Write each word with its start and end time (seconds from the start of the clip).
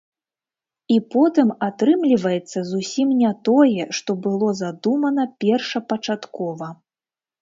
І 0.95 0.95
потым 1.15 1.51
атрымліваецца 1.67 2.59
зусім 2.71 3.07
не 3.21 3.31
тое, 3.49 3.83
што 3.99 4.17
было 4.25 4.49
задумана 4.63 5.23
першапачаткова. 5.47 6.67